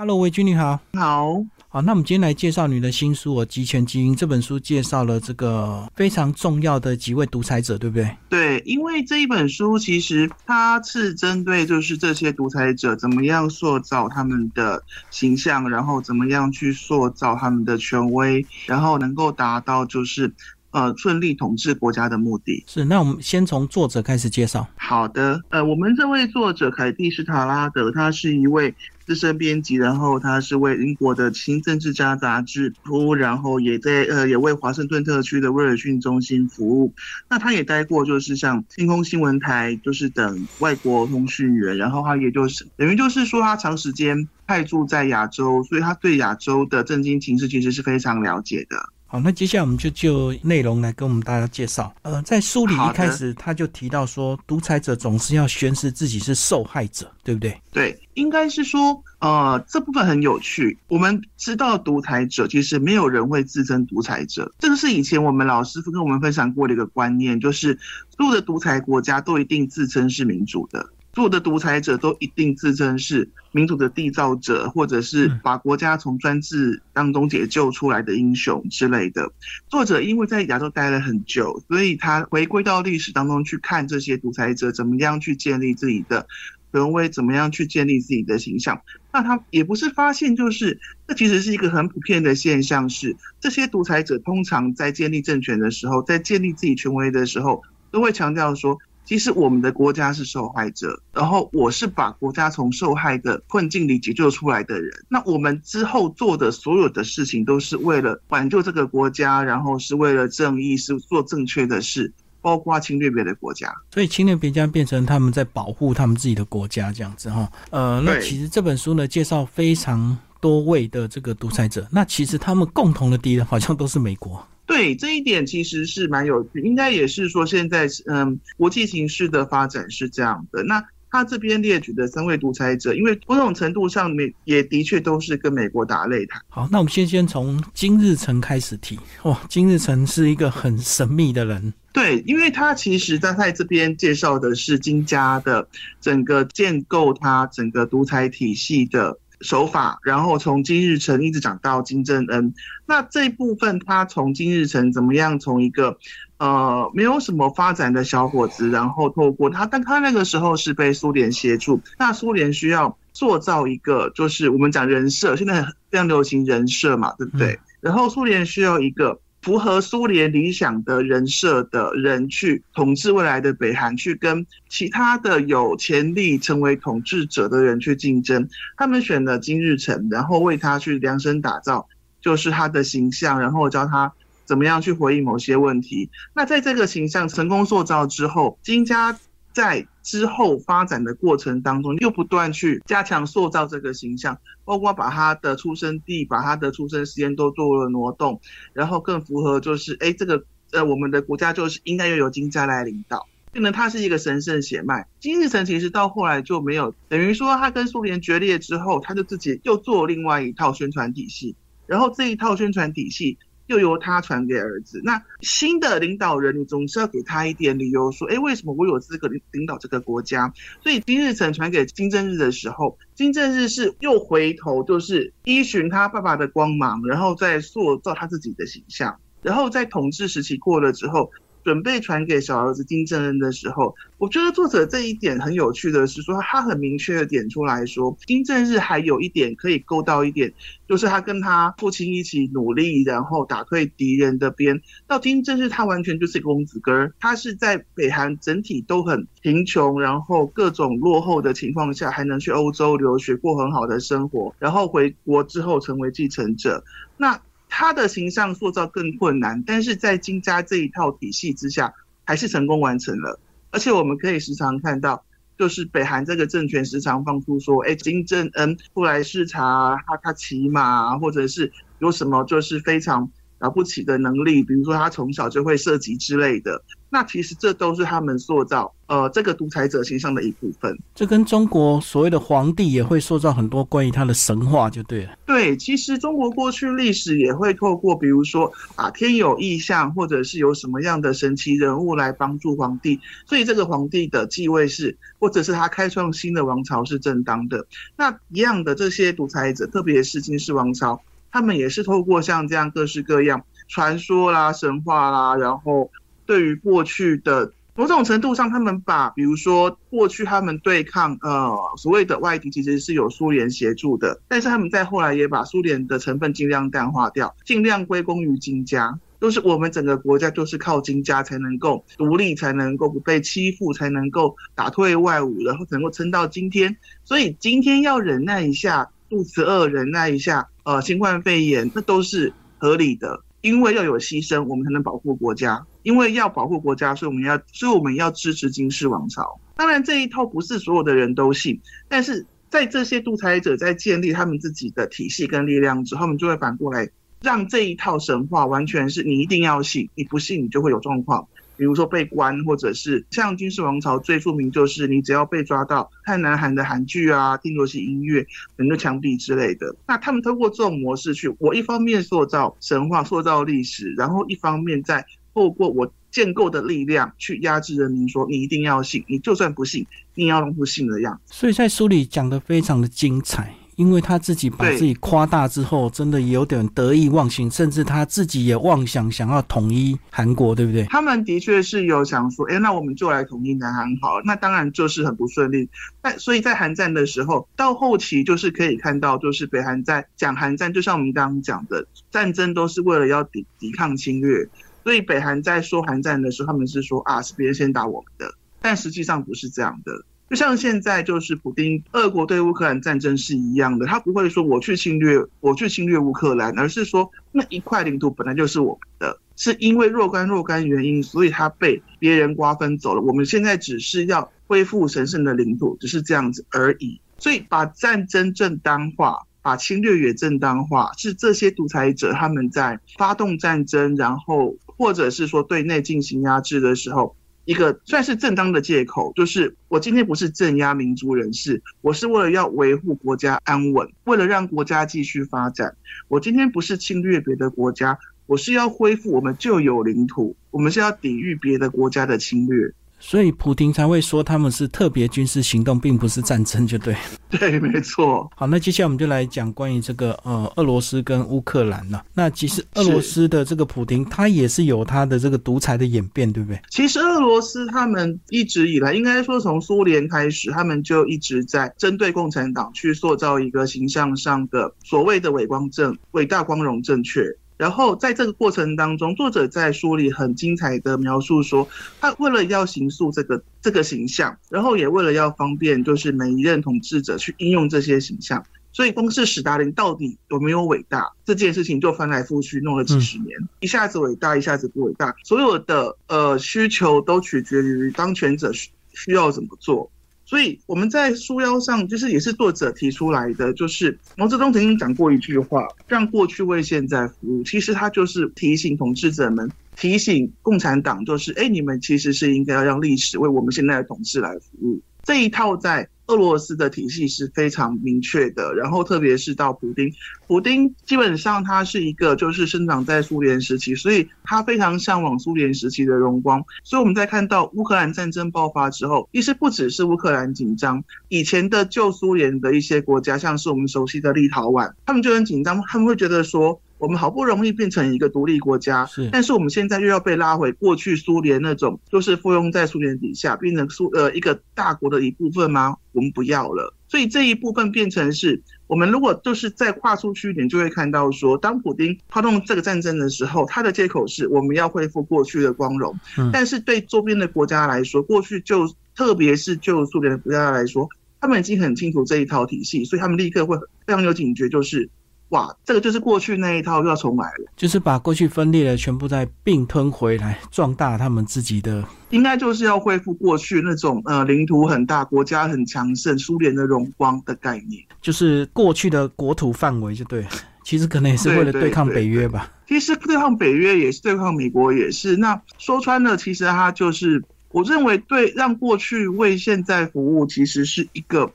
[0.00, 0.80] Hello，魏军你好。
[0.94, 1.44] 好。
[1.68, 8.16] 好，那我们今天来介绍你的新书《哦集权基因》这本书，介绍了这个非常重要的几位独裁者，对不对？
[8.30, 20.32] 对，因为这一本书其实它是针对就是这些独裁者怎么样塑造他们的形象，然后怎么样去塑造他们的权威，然后能够达到就是
[20.70, 22.64] 呃顺利统治国家的目的。
[22.66, 24.66] 是，那我们先从作者开始介绍。
[24.76, 28.74] 好的，呃，我们这位作者凯蒂·斯塔拉德，他是一位。
[29.10, 36.94] 资深编辑，然后他是为英国的《新政治家》杂志铺，然后也在呃也为华盛顿特区的威尔逊中心服务。
[37.28, 41.76] 那他也待过，就是像天空新闻台，就是等外国通讯员。
[41.76, 48.76] 然后他也就是等于就是说，他长时间派驻在亚洲，所以他对亚洲的政经情势其实是非常了解的。
[49.12, 51.92] 好，那接下来我们就就内容来跟我们大家介绍。
[52.02, 57.60] 呃，在书里一开始他就提到说，独裁者总是要宣示自己是受害者，对不对？
[57.72, 60.78] 对，应该是说，呃，这部分很有趣。
[60.86, 67.76] 我们知道独裁者其实没有人会自称独裁者，这个是以前我们老师傅跟我们分享过的一个观念，就是
[68.16, 70.88] 所有的独裁国家都一定自称是民主的。
[71.12, 79.32] 所有的独裁者都一定自称是民主的缔造者，或者是把国家从专制当中解救出来的英雄之类的。
[79.68, 86.28] 作者因为在亚洲待了很久，所以他回归到历史当中去看这些独裁者怎么样去建立自己的
[86.72, 88.80] 权威，怎么样去建立自己的形象。
[89.12, 98.78] 那他也不是发现，就是这其实是一个很普遍的现象，是这些独裁者通常在建立政权的时候，在建立自己权威的时候，都会强调说。
[99.10, 105.04] 其实我们的国家是受害者，然后我是把国家从受害的困境里解救出来的人。
[105.08, 113.74] 那我们之后做的所有的事情，都是为了挽救这个国家，然后是为了正义，是做正确的事，包括侵略别的国家。
[113.92, 117.50] 所以侵略别家变成他们在保护他们自己的国家这样子哈。
[117.70, 124.40] 呃，那其实这本书呢介绍非常多位的这个独裁者，那其实他们共同的敌人好像都是美国。
[124.70, 130.62] 对这一点其实是蛮有趣，应该也是说现在嗯国际形势的发展是这样的。
[130.62, 130.80] 那
[131.10, 136.40] 他这边列举的三位独裁者，因为某种程度上面也的确都是跟美国打擂台。
[136.48, 138.96] 好，那我们先先从金日成开始提。
[139.24, 141.74] 哇，金日成是一个很神秘的人。
[141.92, 145.66] 对，因为他其实他在这边介绍的是金家的
[146.00, 149.18] 整个建构，他整个独裁体系的。
[149.40, 152.54] 手法，然后从金日成一直讲到金正恩，
[152.86, 155.98] 那这一部分他从金日成怎么样从一个
[156.38, 167.58] 呃没有什么发展的小伙子，然后透过他，但他那个时候是被苏联协助，那苏联需要塑造一个就是我们讲人设，现在非常流行人设嘛，对不对？
[167.80, 169.20] 然后苏联需要一个。
[169.42, 178.48] 符合苏联理想的人设的人去统治未来的北韩，去跟其他的有潜力成为统治者的人去竞争。
[178.76, 181.88] 他们选了金日成，然后为他去量身打造，
[182.20, 184.12] 就是他的形象，然后教他
[184.44, 186.10] 怎么样去回应某些问题。
[186.34, 189.18] 那在这个形象成功塑造之后，金家。
[189.52, 198.40] 在之后发展的过程当中，又不断去加强塑造这个形象，包括把他的出生地、把他的出生时间都做了挪动，
[198.72, 205.06] 然后更符合就是，哎，这个呃，我们的国家就是应该要由金家来领导，变成他是一个神圣血脉。
[205.20, 211.54] 金日成其实到后来就没有，等于说他跟苏联决裂之后，他就自己又做另外一套宣传体系，
[211.86, 213.38] 然后这一套宣传体系。
[213.70, 215.00] 又由他传给儿子。
[215.04, 220.52] 那新的领导人，你总是要给他一点理由，说，哎，为什么我有资格领领导这个国家？
[220.82, 231.30] 所以金日成传给金正日的时候，金正日是又回头，就是依循他爸爸的光芒，然后再塑造他自己的形象，然后在统治时期过了之后。
[231.64, 240.52] 准备传给小儿子金正恩的时候，我觉得作者这一点很有趣的是说，他很明确的点出来说，金正日还有一点可以勾到一点，
[240.88, 244.80] 就是他跟他父亲一起努力，然后打退敌人的边。
[245.06, 256.82] 到金正日他完全就是一个公子哥，他是在北韩整体都很贫穷，然后各种落后的情况下，还能去欧洲留学过很好的生活，然后回国之后成为继承者。
[257.16, 257.40] 那
[257.70, 261.94] 他的形象塑造更困难，但是在金家这一套体系之下，
[262.24, 263.40] 还是成功完成了。
[263.70, 265.24] 而且我们可以时常看到，
[265.56, 276.82] 就是北韩这个政权时常放出说：“哎，金正恩出来视察，他他骑马，或者是有什么就是非常了不起的能力，比如说他从小就会射击之类的。
[277.12, 280.96] 那其实这都是他们塑造呃这个独裁者形象的一部分。
[281.12, 285.30] 这跟中国所谓的皇帝也会塑造很多关于他的神话，就对了。
[285.44, 297.84] 对，其实中国过去历史也会透过比如说啊天有异象，或者是有什么样的神奇人物来帮助皇帝，所以这个皇帝的继位是，或者是他开创新的王朝是正当的。
[298.16, 301.20] 那一样的这些独裁者，特别是金氏王朝，
[301.52, 306.10] 他们也是透过像这样各式各样传说啦、神话啦，然后。
[306.46, 326.96] 对于过去的某种程度上，他们把比如说过去他们对抗呃所谓的外敌，其实是有苏联协助的，但是他们在后来也把苏联的成分尽量淡化掉，尽量归功于金家，都是我们整个国家就是靠金家才能够独立，才能够不被欺负，才能够打退外侮，然后能够撑到今天。
[327.22, 333.42] 所以今天要忍耐一下肚子饿，忍耐一下呃新冠肺炎，那都是合理的。
[333.62, 335.86] 因为要有牺牲，我们才能保护国家。
[336.02, 339.60] 因为要保护国家，所以我们要，所以我们要支持金氏王朝。
[339.76, 341.78] 当然，这一套不是所有的人都信，
[342.08, 347.10] 但是在这些独裁者在建立他们自己的体系跟力量之后，他们就会反过来
[347.42, 351.46] 让这一套神话完全是你一定要信，你不信你就会有状况。
[351.80, 358.46] 比如说被关，或者是像军事王朝最著名就是你只要被抓到看南韩的韩剧啊，听游戏音乐，
[358.76, 359.96] 人就枪毙之类的。
[360.06, 365.24] 那他们通过这种模式去，我一方面塑造神话、塑造历史，然后一方面再
[365.54, 371.54] 透过我建构的力量去压制人民，说你一定要信，你就算不信，你也要弄出信的样子。
[371.54, 373.74] 所以在书里讲的非常的精彩。
[374.00, 381.04] 因为他自己把自己夸大之后，真的有点得意忘形，甚至他自己也妄想想要统一韩国，对不对？
[381.04, 384.42] 他们的确是有想说，哎，那我们就来统一南韩好了。
[384.46, 385.90] 那当然就是很不顺利。
[386.22, 394.66] 但所以在韩战的时候，到后期就是可以看到，就是北韩在讲韩战，就像我们刚刚讲的，战争都是为了要抵抵抗侵略。
[395.04, 400.24] 所以北韩在说韩战的时候，他们是说啊，是别人先打我们的，但实际上不是这样的。
[400.50, 413.22] 就像现在就是普丁，俄国对乌克兰战争是一样的，他不会说我去侵略，我去侵略乌克兰，而是说那一块领土本来就是我们的，是因为若干若干原因，所以他被别人瓜分走了。
[413.22, 417.20] 我们现在只是要恢复神圣的领土，只是这样子而已。
[417.38, 427.36] 所以把战争正当化，把侵略也正当化，是这些独裁者他们在发动战争，然后或者是说对内进行压制的时候。
[427.64, 435.94] 一个算是正当的借口，就是我今天不是镇压民族人士，我是为了要维护国家安稳，为了让国家继续发展。
[436.28, 442.92] 我今天不是侵略别的国家，我是要恢复我们旧有领土，我们是要抵御别的国家的侵略。
[443.20, 447.14] 所以普京才会说他们是特别军事行动，并不是战争，就对。
[447.50, 448.50] 对，没错。
[448.56, 452.24] 好，那接下来我们就来讲关于这个呃俄罗斯跟乌克兰了。
[452.32, 456.80] 那其实俄罗斯的这个普京，他也是有他的这个独裁的演变，对不对？
[456.90, 467.42] 其实俄罗斯他们一直以来，应该说从苏联开始，他们就一直在针对共产党去塑造一个形象上的所谓的伟光正、伟大光荣正确。
[467.80, 471.88] 然后在这个过程当中，作者在书里很精彩的描述说，
[472.20, 478.62] 他为了要形塑这个这个形象，然后也为了要方便，就是每一任统治者去应用这些形象，
[478.92, 490.10] 所以光是史达林到底有没有伟大这件事情，就翻来覆去弄了几十年，一下子伟大，一下子不伟大，所有的呃需求都取决于当权者需需要怎么做。
[490.50, 505.00] 所以我们在书腰上，就是也是作者提出来的，就是毛泽东曾经讲过一句话：“让过去为现在服务。”其实他就是提醒统治者们，提醒共产党，就是哎，你们其实是应该要让历史为我们现在的统治来服务。
[505.24, 506.08] 这一套在。
[506.26, 510.12] 俄罗斯的体系是非常明确的，然后特别是到普丁，
[510.46, 516.64] 普丁基本上他是一个就是生长在苏联时期，所以他非常向往苏联时期的荣光。
[516.84, 526.80] 所以我们在看到乌克兰战争爆发之后，其实不只是乌克兰紧张，以前的旧苏联的一些国家，像是我们熟悉的立陶宛，他们就很紧张，他们会觉得说。
[527.00, 535.96] 我们好不容易变成一个独立国家，但是我们现在又要被拉回过去苏联那种，就是附庸在苏联底下，变成苏呃一个大国的一部分吗？
[536.12, 536.94] 我们不要了。
[537.08, 546.14] 所以这一部分变成是我们如果就是再跨出去一点，就会看到说，当普京发动这个战争的时候，他的借口是我们要恢复过去的光荣。
[546.52, 551.08] 但是对周边的国家来说，过去就特别是就苏联的国家来说，
[551.40, 555.08] 他们已经很清楚这一套体系，所以他们立刻会非常有警觉，就是。
[555.50, 570.46] 哇，这个就是过去那一套又要重来了，就是把过去分裂的全部再并吞回来，壮大他们自己的，应该就是要恢复过去那种呃领土很大、国家很强盛、苏联的荣光的概念，就是过去的国土范围就对。
[570.84, 572.72] 其实可能也是为了对抗北约吧。
[572.86, 575.36] 其实对抗北约也是对抗美国也是。
[575.36, 581.52] 那说穿了，其实它就是我认为对让过去为现在服务，其实是一个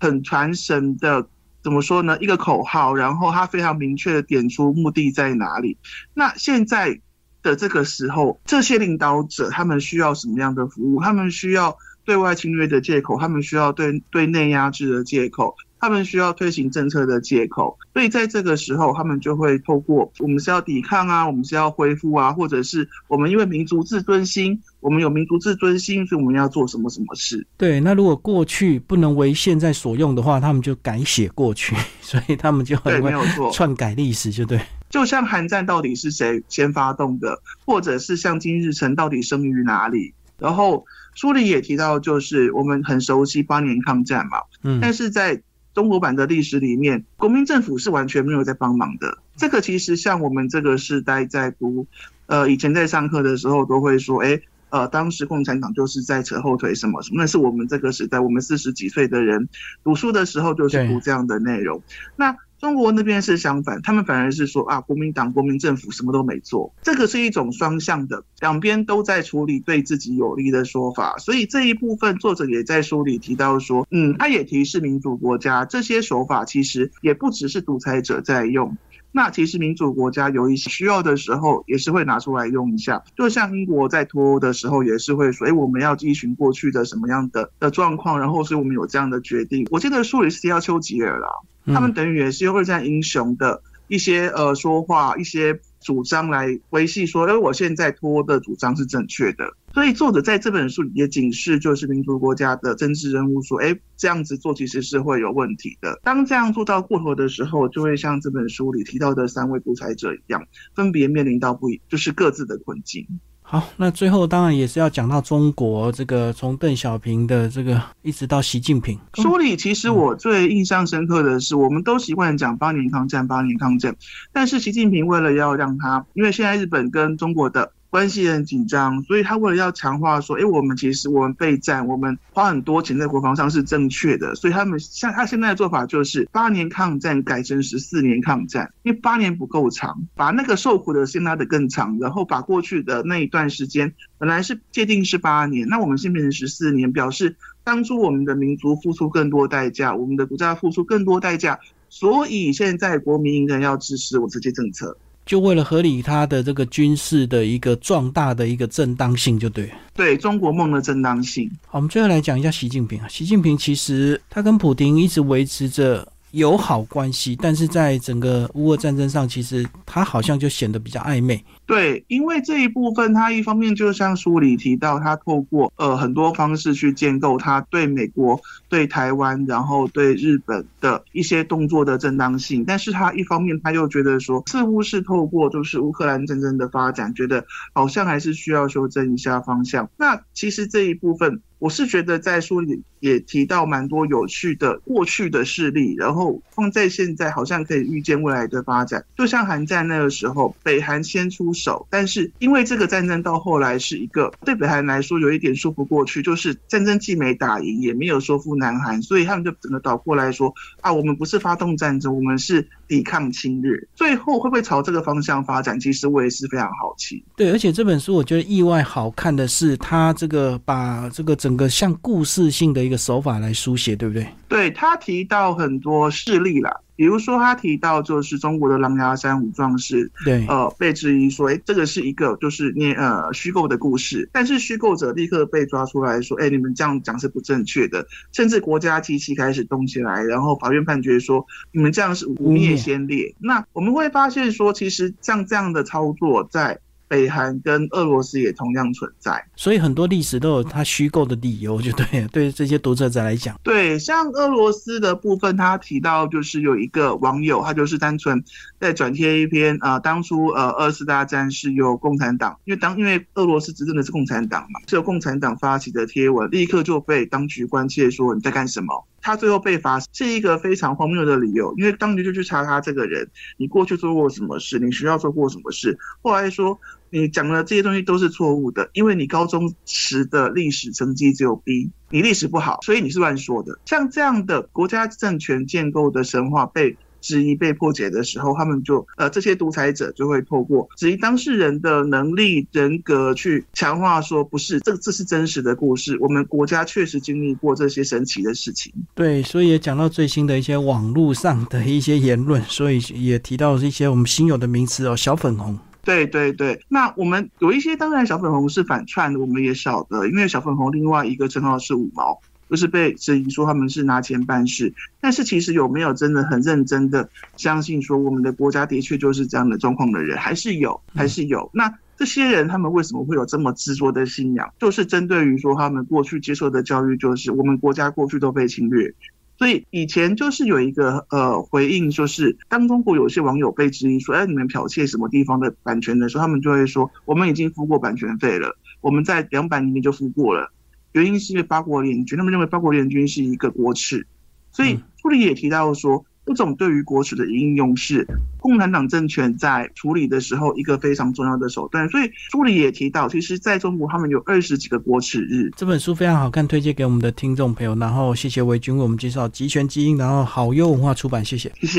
[0.00, 1.26] 很传神的。
[1.64, 2.18] 怎么说呢？
[2.20, 5.78] 一个口号，然后他非常明确的点出目的在哪里。
[6.12, 7.00] 那现在
[7.42, 11.00] 的这个时候，这些领导者他们需要什么样的服务？
[11.00, 15.56] 他们需要对外侵略的借口，他们需要对对内压制的借口。
[15.84, 27.46] 他们需要推行政策的借口，所以在这个时候，他们就会透过我们是要抵抗啊，我们是要恢复啊，或者是我们因为民族自尊心，我们有民族自尊心，所以我们要做什么什么事。
[27.58, 33.12] 对，那如果过去不能为现在所用的话，他们就改写过去， 所以他们就很会
[33.52, 34.58] 篡改历史，就对。
[34.88, 40.14] 就像韩战到底是谁先发动的，或者是像金日成到底生于哪里？
[40.38, 45.40] 然后书里也提到，就是我们很熟悉八年抗战嘛，嗯，但是在
[45.74, 49.18] 中国版的历史里面，国民政府是完全没有在帮忙的。
[49.36, 51.86] 这个其实像我们这个时代在读，
[52.26, 54.40] 呃，以前在上课的时候都会说，哎，
[54.74, 57.20] 呃，当时共产党就是在扯后腿什么什么。
[57.20, 59.48] 那是我们这个时代，我们四十几岁的人
[59.84, 61.80] 读书的时候就是读这样的内容。
[62.16, 71.18] 那中国那边是相反，他们反而是说啊，国民党、国民政府什么都没做，这个是一种双向的，两边都在处理对自己有利的说法。
[71.18, 78.76] 所以这一部分作者也在书里提到说，嗯，他也提示民主国家这些手法其实也不只是独裁者在用，
[79.16, 83.04] 那其实民主国家有一些需要的时候也是会拿出来用一下。
[83.16, 89.68] 就像英国在脱欧的时候也是会说，哎，我们要依循过去的什么样的的状况，然后所以我们有这样的决定。
[89.70, 91.28] 我记得书里是提到丘吉尔啦。
[91.66, 99.54] 他们等于也是用二战英雄的一些呃说话、一些主张来维系说，哎，我现在脱欧的主张是正确的。
[99.74, 105.98] 所以作者在这本书里也警示，就是民族国家的政治人物说，哎，这样子做其实是会有问题的。
[106.04, 110.44] 当这样做到过头的时候，就会像这本书里提到的三位独裁者一样，
[110.76, 113.04] 分别面临到不一，就是各自的困境。
[113.42, 118.96] 好，那最后当然也是要讲到中国这个从邓小平的这个一直到习近平。
[119.14, 123.96] 书里其实我最印象深刻的是，我们都习惯讲八年抗战，八年抗战，
[124.32, 127.72] 但是习近平为了要让他，因为现在日本跟中国的。
[127.94, 151.60] 关系很紧张，所以他为了要强化说，哎，我们其实我们备战，我们花很多钱在国防上是正确的，所以他们像他现在的做法就是八年抗战改成十四年抗战，因为八年不够长，把那个受苦的先拉得更长，然后把过去的那一段时间本来是界定是八年，那我们先变成十四年，表示当初我们的民族付出更多代价，我们的国家付出更多代价，
[151.90, 154.98] 所以现在国民应该要支持我这些政策。
[155.26, 161.50] 就为了合理他的这个军事的一个壮大的一个正当性，就对，对中国梦的正当性。
[161.66, 163.08] 好，我们最后来讲一下习近平啊。
[163.08, 166.06] 习近平其实他跟普京一直维持着。
[166.34, 171.40] 友好关系，但是在整个乌俄战争上，其实他好像就显得比较暧昧。
[171.66, 182.64] 对，因为这一部分，他一方面就像书里提到，他透过呃很多方式去建构他对美国、对台湾，然后对日本的一些动作的正当性。
[182.66, 189.88] 但是他一方面他又觉得说，似乎是透过就是乌克兰战争的发展，觉得好像还是需要修正一下方向。
[189.96, 191.40] 那其实这一部分。
[191.60, 199.06] 我是觉得在书里也提到蛮多有趣的过去的事例，然后放在现在好像可以预见未来的发展。
[199.16, 213.78] 就像韩战那个时候，北韩先出手，但是因为这个战争到后来是一个对北韩来说有一点说不过去，就是战争既没打赢，也没有说服南韩，所以他们就整个倒过来说啊，我们不是发动战争，我们是抵抗侵略。
[213.94, 215.78] 最后会不会朝这个方向发展？
[215.78, 217.22] 其实我也是非常好奇。
[217.36, 224.26] 对，而且这本书我觉得意外好看的是，他这个把这个整个像故事性的一个手法来书写，对不对？
[224.48, 243.34] 对他提到很多事例啦，比如说他提到就是中国的狼牙山五壮士，对，呃，被质疑说，哎，这个是一个就是捏呃虚构的故事，但是虚构者立刻被抓出来说，哎，你们这样讲是不正确的，甚至国家机器开始动起来，然后法院判决说，你们这样是污蔑先烈。
[243.38, 246.78] 那我们会发现说，其实像这样的操作在。
[247.06, 252.26] 北韩跟俄罗斯也同样存在，所以很多历史都有它虚构的理由，就对。
[252.32, 258.42] 对这些读者者来讲，对，像俄罗斯的部分，他提到就是有一个网友，他就是单纯
[258.80, 269.06] 在转贴一篇啊，当初呃二次大战是由共产党，因为当因为俄罗斯执政的是共产党嘛，是由共产党发起的贴文，立刻就被当局关切说你在干什么。
[269.24, 273.26] 他最后被罚是一个非常荒谬的理由，因为当局就去查他这个人，
[273.56, 275.98] 你过去做过什么事，你学校做过什么事。
[276.22, 276.78] 后来说
[277.08, 283.78] 你讲的这些东西都是错误的，因为你高中时的历史成绩只有 B，你历史不好，所以你是乱说的。
[283.86, 286.98] 像这样的国家政权建构的神话被。
[287.24, 298.92] 质疑被破解的时候，他们就呃这些独裁者就会透过质疑当事人的能力、人格去强化说，不是这这是真实的故事，我们国家确实经历过这些神奇的事情。
[299.14, 305.78] 对，所以也讲到最新的一些网络上的一些言论，所以也提到一些我们新有的名词哦，小粉红。
[306.04, 312.38] 对对对，那我们有一些当然小粉红是反串的，我们也晓得，因为小粉红另外一个称号是五毛。
[312.74, 321.70] 就是被质疑说他们是拿钱办事，但是其实有没有真的很认真的相信说我们的国家的确就是这样的状况的人，还是有，还是有。
[321.72, 324.74] 那这些人他们为什么会有这么执着的信仰？
[324.80, 329.14] 就是针对于说他们过去接受的教育，就是我们国家过去都被侵略，
[329.56, 340.72] 所以以前就是有一个呃回应，就是当中国有些网友被质疑说，哎，你们剽窃什么地方的版权的时候，他们就会说，我们已经付过版权费了，我们在两百年前就付过了。
[341.14, 344.26] 原因是因为八国联军，他们认为八国联军是一个国耻，
[344.70, 348.26] 所以书里也提到说，这种对于国耻的应用是
[348.58, 352.08] 共产党政权在处理的时候一个非常重要的手段。
[352.08, 355.70] 所以书里也提到，其实在中国他们有二十几个国耻日。
[355.76, 357.94] 这本书非常好看，推荐给我们的听众朋友。
[357.94, 361.92] 然后谢谢维军为我们介绍集权基因，然后好优文化出版，谢谢，谢谢。